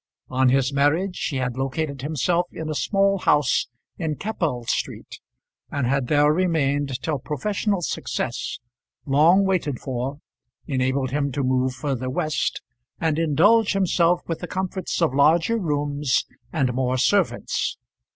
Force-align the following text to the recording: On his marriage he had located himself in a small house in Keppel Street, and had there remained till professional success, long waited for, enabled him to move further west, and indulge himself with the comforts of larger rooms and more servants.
On 0.29 0.49
his 0.49 0.73
marriage 0.73 1.27
he 1.29 1.37
had 1.37 1.55
located 1.57 2.01
himself 2.01 2.47
in 2.51 2.71
a 2.71 2.73
small 2.73 3.19
house 3.19 3.67
in 3.99 4.15
Keppel 4.15 4.65
Street, 4.65 5.19
and 5.69 5.85
had 5.85 6.07
there 6.07 6.33
remained 6.33 6.99
till 7.03 7.19
professional 7.19 7.83
success, 7.83 8.57
long 9.05 9.43
waited 9.45 9.79
for, 9.79 10.17
enabled 10.65 11.11
him 11.11 11.31
to 11.33 11.43
move 11.43 11.75
further 11.75 12.09
west, 12.09 12.63
and 12.99 13.19
indulge 13.19 13.73
himself 13.73 14.21
with 14.27 14.39
the 14.39 14.47
comforts 14.47 15.03
of 15.03 15.13
larger 15.13 15.59
rooms 15.59 16.25
and 16.51 16.73
more 16.73 16.97
servants. 16.97 17.77